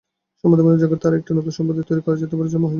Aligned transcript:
সম্প্রদায়পূর্ণ 0.41 0.77
জগতে 0.83 1.05
আর 1.09 1.13
একটি 1.19 1.31
নূতন 1.35 1.53
সম্প্রদায় 1.57 1.87
তৈরী 1.89 2.01
করে 2.05 2.19
যেতে 2.21 2.33
আমার 2.37 2.47
জন্ম 2.53 2.63
হয়নি। 2.63 2.69